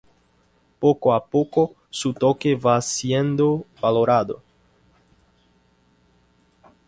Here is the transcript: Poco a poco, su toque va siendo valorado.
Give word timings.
Poco 0.79 1.11
a 1.15 1.21
poco, 1.23 1.75
su 1.91 2.11
toque 2.11 2.55
va 2.55 2.81
siendo 2.81 3.67
valorado. 3.79 4.41